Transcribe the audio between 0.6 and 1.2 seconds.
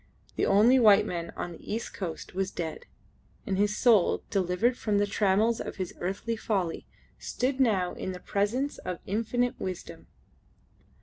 white